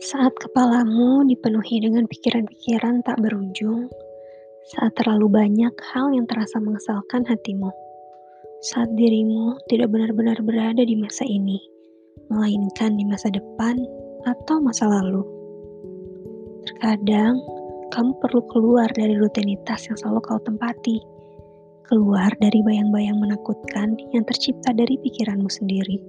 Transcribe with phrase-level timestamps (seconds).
[0.00, 3.92] Saat kepalamu dipenuhi dengan pikiran-pikiran tak berujung,
[4.72, 7.68] saat terlalu banyak hal yang terasa mengesalkan hatimu,
[8.64, 11.60] saat dirimu tidak benar-benar berada di masa ini,
[12.32, 13.76] melainkan di masa depan
[14.24, 15.20] atau masa lalu.
[16.64, 17.36] Terkadang,
[17.92, 20.96] kamu perlu keluar dari rutinitas yang selalu kau tempati,
[21.84, 26.00] keluar dari bayang-bayang menakutkan yang tercipta dari pikiranmu sendiri,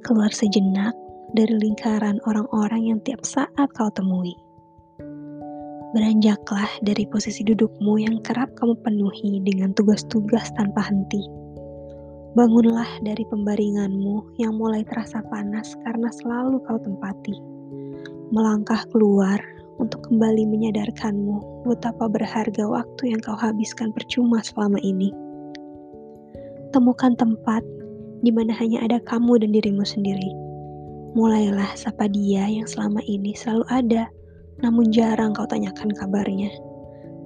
[0.00, 0.96] keluar sejenak
[1.32, 4.36] dari lingkaran orang-orang yang tiap saat kau temui.
[5.96, 11.24] Beranjaklah dari posisi dudukmu yang kerap kamu penuhi dengan tugas-tugas tanpa henti.
[12.32, 17.36] Bangunlah dari pembaringanmu yang mulai terasa panas karena selalu kau tempati.
[18.32, 19.36] Melangkah keluar
[19.76, 25.12] untuk kembali menyadarkanmu betapa berharga waktu yang kau habiskan percuma selama ini.
[26.72, 27.60] Temukan tempat
[28.24, 30.51] di mana hanya ada kamu dan dirimu sendiri
[31.12, 34.08] Mulailah sapa dia yang selama ini selalu ada,
[34.64, 36.48] namun jarang kau tanyakan kabarnya.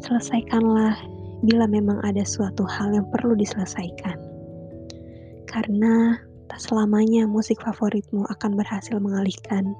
[0.03, 0.98] Selesaikanlah
[1.47, 4.19] bila memang ada suatu hal yang perlu diselesaikan.
[5.47, 6.19] Karena
[6.51, 9.70] tak selamanya musik favoritmu akan berhasil mengalihkan.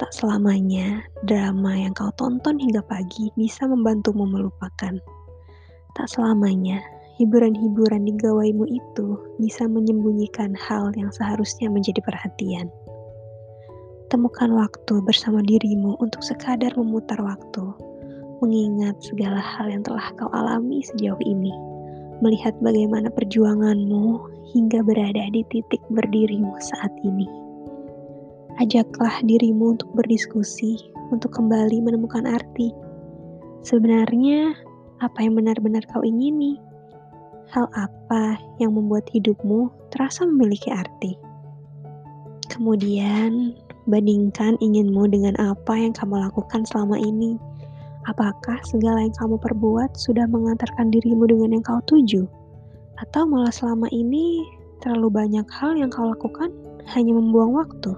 [0.00, 4.96] Tak selamanya drama yang kau tonton hingga pagi bisa membantumu melupakan.
[5.92, 6.80] Tak selamanya
[7.20, 12.72] hiburan-hiburan di gawaimu itu bisa menyembunyikan hal yang seharusnya menjadi perhatian.
[14.12, 17.64] Temukan waktu bersama dirimu untuk sekadar memutar waktu,
[18.44, 21.48] mengingat segala hal yang telah kau alami sejauh ini,
[22.20, 24.20] melihat bagaimana perjuanganmu
[24.52, 27.24] hingga berada di titik berdirimu saat ini.
[28.60, 30.76] Ajaklah dirimu untuk berdiskusi,
[31.08, 32.68] untuk kembali menemukan arti.
[33.64, 34.52] Sebenarnya,
[35.00, 36.60] apa yang benar-benar kau ingini?
[37.48, 41.16] Hal apa yang membuat hidupmu terasa memiliki arti?
[42.52, 43.56] Kemudian,
[43.90, 47.34] Bandingkan inginmu dengan apa yang kamu lakukan selama ini.
[48.06, 52.26] Apakah segala yang kamu perbuat sudah mengantarkan dirimu dengan yang kau tuju?
[53.02, 54.42] Atau malah selama ini
[54.82, 56.50] terlalu banyak hal yang kau lakukan
[56.94, 57.94] hanya membuang waktu?